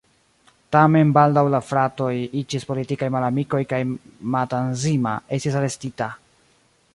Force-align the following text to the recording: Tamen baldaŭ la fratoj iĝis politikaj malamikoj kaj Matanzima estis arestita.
Tamen 0.75 1.09
baldaŭ 1.17 1.43
la 1.55 1.59
fratoj 1.65 2.09
iĝis 2.41 2.65
politikaj 2.69 3.11
malamikoj 3.17 3.61
kaj 3.75 3.83
Matanzima 4.37 5.13
estis 5.39 5.61
arestita. 5.61 6.09